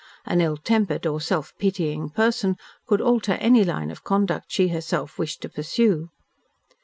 [0.25, 2.57] An ill tempered or self pitying person
[2.87, 6.09] could alter any line of conduct she herself wished to pursue.